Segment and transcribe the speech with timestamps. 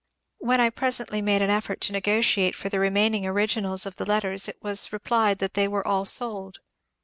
[0.39, 4.05] When I presently made an effort to negotiate for the remain ing originals of the
[4.07, 6.57] letters, it was replied that they were all sold.